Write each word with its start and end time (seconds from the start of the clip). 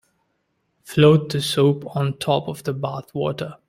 Float 0.83 1.29
the 1.31 1.41
soap 1.43 1.95
on 1.95 2.17
top 2.17 2.47
of 2.47 2.63
the 2.63 2.73
bath 2.73 3.13
water. 3.13 3.57